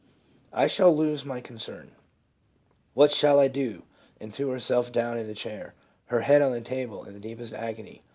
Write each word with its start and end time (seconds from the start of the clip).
I 0.51 0.65
shall 0.65 0.95
lose 0.97 1.25
my 1.25 1.41
concern. 1.41 1.91
What 2.95 3.11
shall 3.11 3.39
I 3.39 3.47
do?' 3.47 3.83
and 4.19 4.33
threw 4.33 4.49
herself 4.49 4.91
down 4.91 5.19
in 5.19 5.29
a 5.29 5.35
chair, 5.35 5.75
her 6.05 6.21
head 6.21 6.41
on 6.41 6.53
the 6.53 6.59
table 6.61 7.03
in 7.03 7.13
the 7.13 7.19
deepest 7.19 7.53
agony. 7.53 8.01